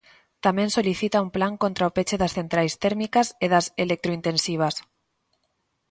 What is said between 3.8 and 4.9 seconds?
electrointensivas.